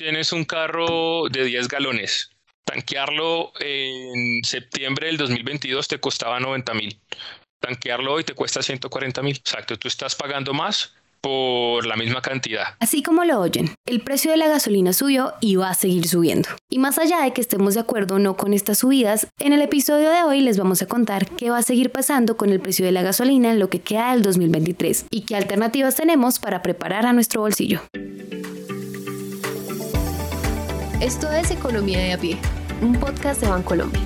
[0.00, 2.30] Tienes un carro de 10 galones.
[2.64, 6.98] Tanquearlo en septiembre del 2022 te costaba 90 mil.
[7.60, 9.36] Tanquearlo hoy te cuesta 140 mil.
[9.36, 12.76] Exacto, tú estás pagando más por la misma cantidad.
[12.78, 16.48] Así como lo oyen, el precio de la gasolina subió y va a seguir subiendo.
[16.70, 19.60] Y más allá de que estemos de acuerdo o no con estas subidas, en el
[19.60, 22.86] episodio de hoy les vamos a contar qué va a seguir pasando con el precio
[22.86, 27.04] de la gasolina en lo que queda del 2023 y qué alternativas tenemos para preparar
[27.04, 27.82] a nuestro bolsillo.
[31.00, 32.36] Esto es Economía de a pie,
[32.82, 34.02] un podcast de Bancolombia.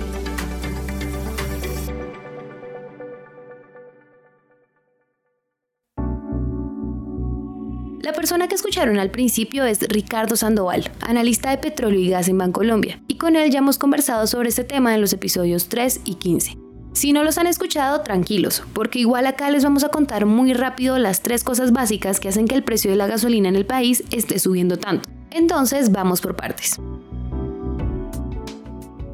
[8.01, 12.39] La persona que escucharon al principio es Ricardo Sandoval, analista de petróleo y gas en
[12.39, 16.15] Bancolombia, y con él ya hemos conversado sobre este tema en los episodios 3 y
[16.15, 16.57] 15.
[16.93, 20.97] Si no los han escuchado, tranquilos, porque igual acá les vamos a contar muy rápido
[20.99, 24.05] las tres cosas básicas que hacen que el precio de la gasolina en el país
[24.13, 25.14] esté subiendo tanto.
[25.35, 26.81] Entonces, vamos por partes.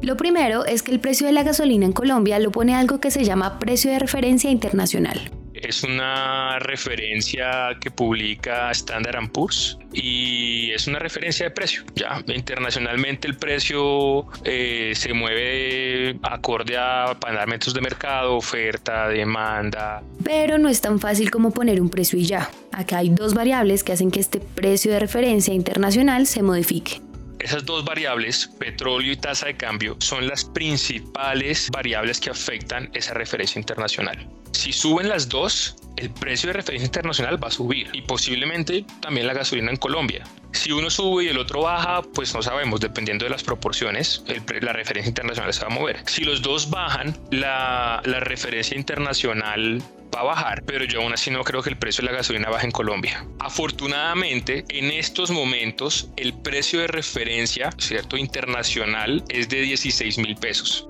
[0.01, 3.11] Lo primero es que el precio de la gasolina en Colombia lo pone algo que
[3.11, 5.40] se llama precio de referencia internacional.
[5.61, 11.83] Es una referencia que publica Standard Poor's y es una referencia de precio.
[11.95, 20.01] Ya internacionalmente el precio eh, se mueve acorde a parámetros de mercado, oferta, demanda.
[20.23, 22.49] Pero no es tan fácil como poner un precio y ya.
[22.71, 27.01] Acá hay dos variables que hacen que este precio de referencia internacional se modifique.
[27.41, 33.15] Esas dos variables, petróleo y tasa de cambio, son las principales variables que afectan esa
[33.15, 34.29] referencia internacional.
[34.51, 39.25] Si suben las dos, el precio de referencia internacional va a subir y posiblemente también
[39.25, 40.23] la gasolina en Colombia.
[40.53, 44.23] Si uno sube y el otro baja, pues no sabemos, dependiendo de las proporciones,
[44.61, 46.03] la referencia internacional se va a mover.
[46.05, 49.81] Si los dos bajan, la, la referencia internacional
[50.13, 52.49] va a bajar, pero yo aún así no creo que el precio de la gasolina
[52.49, 53.25] baje en Colombia.
[53.39, 58.17] Afortunadamente, en estos momentos, el precio de referencia, ¿cierto?
[58.17, 60.87] Internacional es de 16 mil pesos.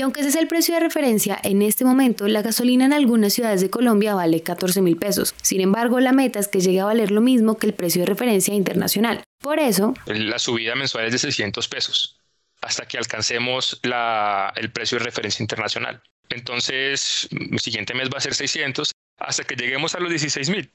[0.00, 3.34] Y aunque ese es el precio de referencia, en este momento la gasolina en algunas
[3.34, 5.34] ciudades de Colombia vale 14 mil pesos.
[5.42, 8.06] Sin embargo, la meta es que llegue a valer lo mismo que el precio de
[8.06, 9.22] referencia internacional.
[9.42, 9.92] Por eso...
[10.06, 12.18] La subida mensual es de 600 pesos
[12.62, 16.02] hasta que alcancemos la, el precio de referencia internacional.
[16.30, 20.72] Entonces, el siguiente mes va a ser 600 hasta que lleguemos a los 16 mil.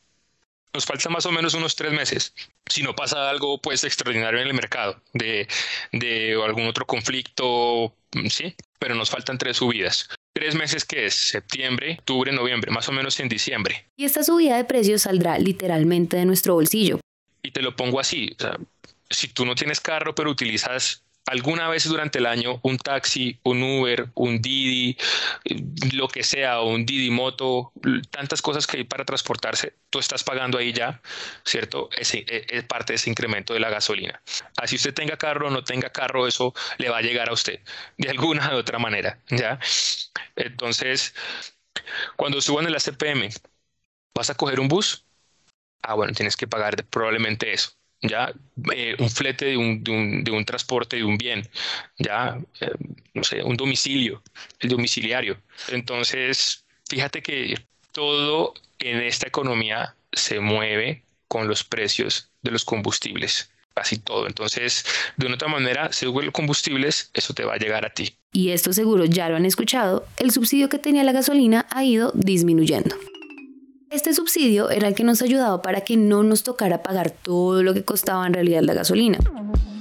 [0.72, 2.35] Nos falta más o menos unos tres meses.
[2.68, 5.47] Si no pasa algo pues extraordinario en el mercado de,
[5.94, 7.96] de algún otro conflicto,
[8.30, 10.07] sí, pero nos faltan tres subidas.
[10.31, 13.88] Tres meses que es septiembre, octubre, noviembre, más o menos en diciembre.
[13.97, 17.00] Y esta subida de precios saldrá literalmente de nuestro bolsillo.
[17.41, 18.38] Y te lo pongo así,
[19.09, 23.62] si tú no tienes carro pero utilizas alguna vez durante el año un taxi, un
[23.63, 24.97] Uber, un Didi,
[25.94, 27.72] lo que sea, un Didi Moto,
[28.09, 31.02] tantas cosas que hay para transportarse, tú estás pagando ahí ya,
[31.44, 31.90] ¿cierto?
[31.97, 34.22] Es, e, es, parte de ese incremento de la gasolina.
[34.58, 37.59] Así usted tenga carro o no tenga carro, eso le va a llegar a usted
[37.97, 39.59] de alguna u otra manera, ¿ya?
[40.35, 41.16] Entonces,
[42.16, 43.30] cuando suban el ACPM,
[44.14, 45.06] ¿vas a coger un bus?
[45.81, 47.72] Ah, bueno, tienes que pagar probablemente eso
[48.02, 48.34] ya
[48.74, 51.48] eh, un flete de un, de, un, de un, transporte de un bien,
[51.98, 52.72] ya eh,
[53.14, 54.22] no sé, un domicilio,
[54.60, 55.38] el domiciliario.
[55.70, 57.60] Entonces, fíjate que
[57.92, 64.28] todo en esta economía se mueve con los precios de los combustibles, casi todo.
[64.28, 64.86] Entonces,
[65.18, 68.16] de una otra manera, si los combustibles, eso te va a llegar a ti.
[68.32, 72.12] Y esto seguro ya lo han escuchado, el subsidio que tenía la gasolina ha ido
[72.14, 72.96] disminuyendo.
[73.91, 77.73] Este subsidio era el que nos ayudaba para que no nos tocara pagar todo lo
[77.73, 79.19] que costaba en realidad la gasolina.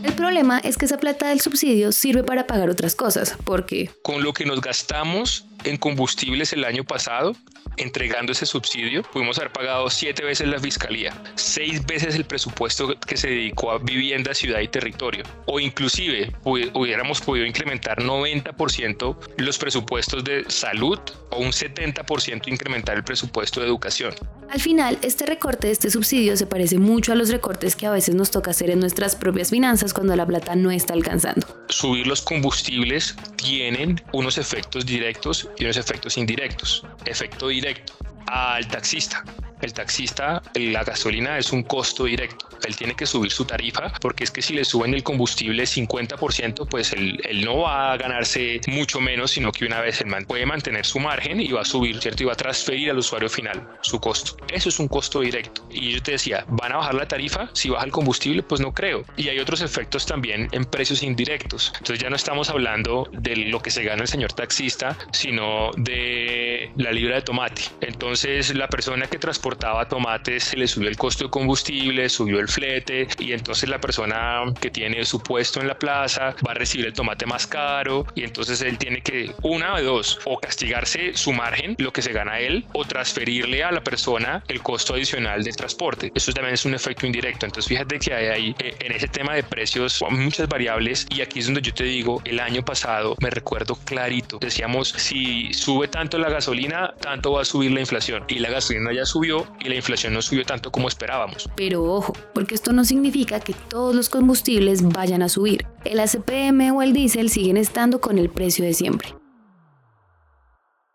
[0.03, 3.91] El problema es que esa plata del subsidio sirve para pagar otras cosas, porque...
[4.03, 7.35] Con lo que nos gastamos en combustibles el año pasado,
[7.77, 13.17] entregando ese subsidio, pudimos haber pagado siete veces la fiscalía, seis veces el presupuesto que
[13.17, 20.25] se dedicó a vivienda, ciudad y territorio, o inclusive hubiéramos podido incrementar 90% los presupuestos
[20.25, 20.99] de salud
[21.31, 24.15] o un 70% incrementar el presupuesto de educación.
[24.51, 27.91] Al final, este recorte de este subsidio se parece mucho a los recortes que a
[27.91, 31.47] veces nos toca hacer en nuestras propias finanzas cuando la plata no está alcanzando.
[31.69, 36.85] Subir los combustibles tienen unos efectos directos y efectos indirectos.
[37.05, 37.95] Efecto directo
[38.27, 39.25] al taxista.
[39.65, 42.51] El taxista, la gasolina es un costo directo.
[42.67, 46.69] Él tiene que subir su tarifa porque es que si le suben el combustible 50%,
[46.69, 51.01] pues él, no va a ganarse mucho menos, sino que una vez puede mantener su
[51.01, 52.25] margen y va a subir, ¿cierto?
[52.25, 54.37] Y va a transferir al usuario final su costo.
[54.53, 55.67] Eso es un costo directo.
[55.71, 57.49] Y yo te decía, ¿van a bajar la tarifa?
[57.55, 59.07] Si baja el combustible, pues no creo.
[59.17, 61.73] Y hay otros efectos también en precios indirectos.
[61.79, 66.71] Entonces ya no estamos hablando de lo que se gana el señor taxista, sino de
[66.77, 67.63] la libra de tomate.
[67.81, 72.41] Entonces la persona que transporta transportaba tomates se le subió el costo de combustible, subió
[72.41, 76.55] el flete y entonces la persona que tiene su puesto en la plaza va a
[76.55, 81.15] recibir el tomate más caro y entonces él tiene que, una de dos, o castigarse
[81.15, 85.45] su margen, lo que se gana él, o transferirle a la persona el costo adicional
[85.45, 86.11] del transporte.
[86.15, 87.47] Eso también es un efecto indirecto.
[87.47, 91.41] Entonces fíjate que hay ahí eh, en ese tema de precios muchas variables y aquí
[91.41, 96.19] es donde yo te digo, el año pasado me recuerdo clarito, decíamos, si sube tanto
[96.19, 99.77] la gasolina, tanto va a subir la inflación y la gasolina ya subió y la
[99.77, 101.49] inflación no subió tanto como esperábamos.
[101.57, 105.67] Pero ojo, porque esto no significa que todos los combustibles vayan a subir.
[105.85, 109.15] El ACPM o el diésel siguen estando con el precio de siempre.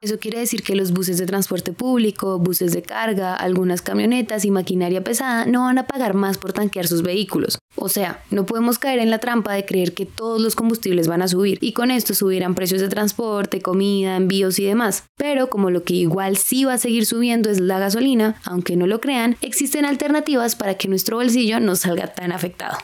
[0.01, 4.51] Eso quiere decir que los buses de transporte público, buses de carga, algunas camionetas y
[4.51, 7.60] maquinaria pesada no van a pagar más por tanquear sus vehículos.
[7.75, 11.22] O sea, no podemos caer en la trampa de creer que todos los combustibles van
[11.22, 15.04] a subir y con esto subirán precios de transporte, comida, envíos y demás.
[15.18, 18.88] Pero como lo que igual sí va a seguir subiendo es la gasolina, aunque no
[18.88, 22.78] lo crean, existen alternativas para que nuestro bolsillo no salga tan afectado.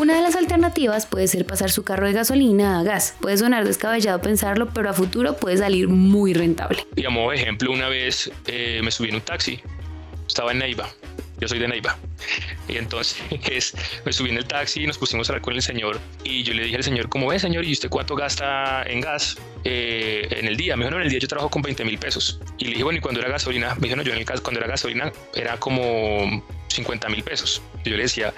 [0.00, 3.14] Una de las alternativas puede ser pasar su carro de gasolina a gas.
[3.20, 6.86] Puede sonar descabellado pensarlo, pero a futuro puede salir muy rentable.
[6.92, 9.60] Digamos, ejemplo, una vez eh, me subí en un taxi,
[10.26, 10.88] estaba en Neiva,
[11.38, 11.98] yo soy de Neiva.
[12.66, 13.22] Y entonces
[14.06, 16.54] me subí en el taxi y nos pusimos a hablar con el señor y yo
[16.54, 17.66] le dije al señor, ¿cómo ve señor?
[17.66, 20.76] ¿Y usted cuánto gasta en gas eh, en el día?
[20.76, 22.40] Me dijo, no, en el día yo trabajo con 20 mil pesos.
[22.56, 23.74] Y le dije, bueno, ¿y cuando era gasolina?
[23.74, 26.42] Me dijo, no, yo en el caso, cuando era gasolina era como
[26.80, 27.60] 50 mil pesos.
[27.84, 28.32] Yo le decía,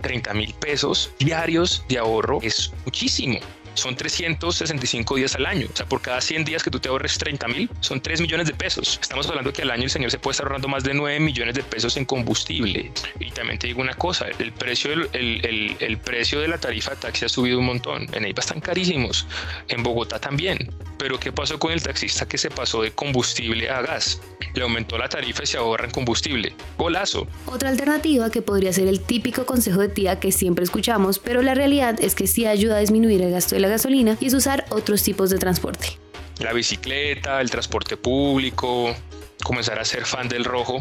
[0.00, 3.38] 30 mil pesos diarios de ahorro es muchísimo
[3.74, 5.66] son 365 días al año.
[5.72, 8.46] O sea, por cada 100 días que tú te ahorres 30 mil, son 3 millones
[8.46, 8.98] de pesos.
[9.00, 11.54] Estamos hablando que al año el señor se puede estar ahorrando más de 9 millones
[11.54, 12.92] de pesos en combustible.
[13.20, 16.92] Y también te digo una cosa, el precio, el, el, el, precio de la tarifa
[16.92, 18.06] de taxi ha subido un montón.
[18.12, 19.26] En Neiva están carísimos.
[19.68, 20.70] En Bogotá también.
[20.98, 24.20] Pero ¿qué pasó con el taxista que se pasó de combustible a gas?
[24.54, 26.54] Le aumentó la tarifa y se ahorra en combustible.
[26.78, 27.26] Golazo.
[27.46, 31.54] Otra alternativa que podría ser el típico consejo de tía que siempre escuchamos, pero la
[31.54, 34.66] realidad es que sí ayuda a disminuir el gasto de la gasolina y es usar
[34.70, 35.98] otros tipos de transporte.
[36.38, 38.94] La bicicleta, el transporte público,
[39.42, 40.80] comenzar a ser fan del rojo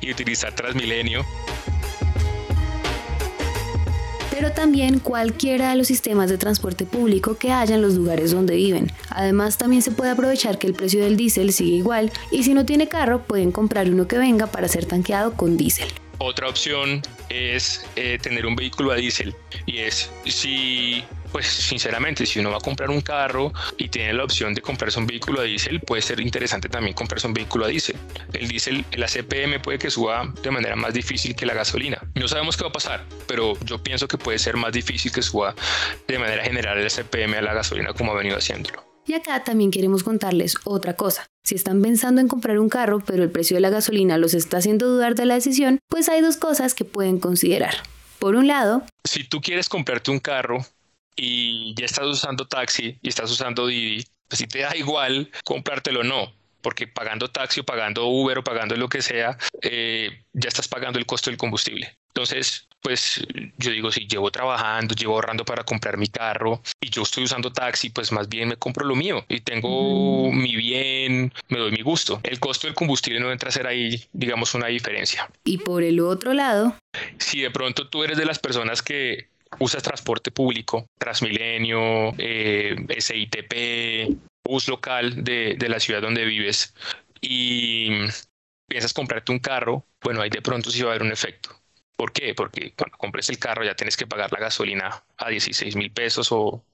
[0.00, 1.24] y utilizar Transmilenio
[4.44, 8.56] pero también cualquiera de los sistemas de transporte público que haya en los lugares donde
[8.56, 8.90] viven.
[9.10, 12.66] Además, también se puede aprovechar que el precio del diésel sigue igual y si no
[12.66, 15.88] tiene carro pueden comprar uno que venga para ser tanqueado con diésel.
[16.18, 22.38] Otra opción es eh, tener un vehículo a diésel y es si pues sinceramente, si
[22.38, 25.42] uno va a comprar un carro y tiene la opción de comprarse un vehículo a
[25.42, 27.96] diésel, puede ser interesante también comprarse un vehículo a diésel.
[28.32, 32.00] El diésel, la CPM puede que suba de manera más difícil que la gasolina.
[32.14, 35.22] No sabemos qué va a pasar, pero yo pienso que puede ser más difícil que
[35.22, 35.56] suba
[36.06, 38.84] de manera general el CPM a la gasolina como ha venido haciéndolo.
[39.04, 41.26] Y acá también queremos contarles otra cosa.
[41.42, 44.58] Si están pensando en comprar un carro, pero el precio de la gasolina los está
[44.58, 47.74] haciendo dudar de la decisión, pues hay dos cosas que pueden considerar.
[48.20, 50.64] Por un lado, si tú quieres comprarte un carro
[51.16, 56.00] y ya estás usando taxi y estás usando Didi, pues si te da igual comprártelo
[56.00, 56.32] o no,
[56.64, 60.98] porque pagando taxi o pagando Uber o pagando lo que sea, eh, ya estás pagando
[60.98, 61.96] el costo del combustible.
[62.08, 63.26] Entonces, pues
[63.58, 67.52] yo digo, si llevo trabajando, llevo ahorrando para comprar mi carro y yo estoy usando
[67.52, 70.36] taxi, pues más bien me compro lo mío y tengo mm.
[70.36, 72.20] mi bien, me doy mi gusto.
[72.22, 75.28] El costo del combustible no entra a ser ahí, digamos, una diferencia.
[75.44, 76.76] Y por el otro lado,
[77.18, 79.28] si de pronto tú eres de las personas que
[79.60, 86.74] usas transporte público, Transmilenio, eh, SITP, bus local de, de la ciudad donde vives
[87.20, 87.88] y
[88.68, 91.50] piensas comprarte un carro, bueno, ahí de pronto sí va a haber un efecto.
[91.96, 92.34] ¿Por qué?
[92.34, 96.28] Porque cuando compres el carro ya tienes que pagar la gasolina a 16 mil pesos
[96.32, 96.64] o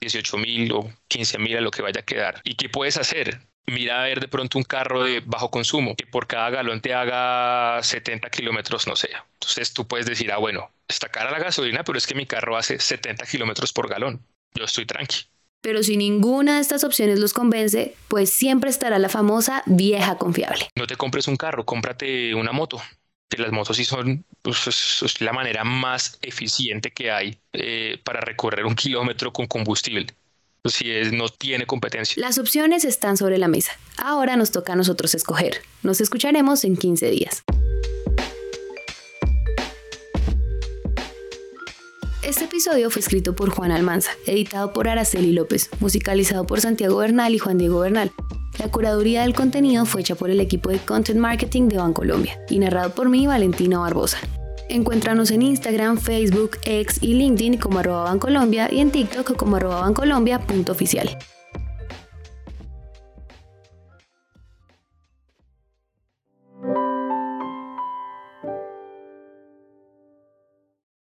[0.00, 2.40] 18 mil o 15 mil a lo que vaya a quedar.
[2.44, 3.47] ¿Y qué puedes hacer?
[3.68, 6.94] Mira a ver de pronto un carro de bajo consumo que por cada galón te
[6.94, 9.10] haga 70 kilómetros, no sé.
[9.34, 12.56] Entonces tú puedes decir, ah, bueno, está cara la gasolina, pero es que mi carro
[12.56, 14.24] hace 70 kilómetros por galón.
[14.54, 15.26] Yo estoy tranqui.
[15.60, 20.70] Pero si ninguna de estas opciones los convence, pues siempre estará la famosa vieja confiable.
[20.74, 22.80] No te compres un carro, cómprate una moto.
[23.28, 28.64] Que las motos sí son pues, la manera más eficiente que hay eh, para recorrer
[28.64, 30.06] un kilómetro con combustible.
[30.64, 32.20] Si no tiene competencia.
[32.20, 33.72] Las opciones están sobre la mesa.
[33.96, 35.62] Ahora nos toca a nosotros escoger.
[35.82, 37.42] Nos escucharemos en 15 días.
[42.22, 47.34] Este episodio fue escrito por Juan Almanza, editado por Araceli López, musicalizado por Santiago Bernal
[47.34, 48.12] y Juan Diego Bernal.
[48.58, 52.58] La curaduría del contenido fue hecha por el equipo de Content Marketing de Bancolombia y
[52.58, 54.18] narrado por mí, Valentina Barbosa.
[54.68, 59.80] Encuéntranos en Instagram, Facebook, X y LinkedIn como arroba Bancolombia y en TikTok como arroba
[59.80, 61.18] bancolombia.oficial.